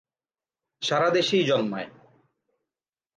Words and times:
সারা 0.81 1.09
দেশেই 1.09 1.43
জন্মায়। 1.43 1.89